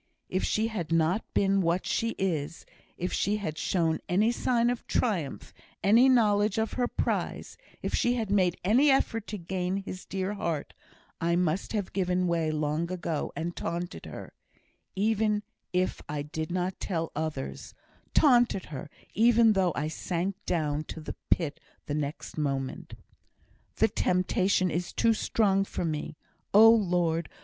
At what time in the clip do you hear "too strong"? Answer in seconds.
24.93-25.63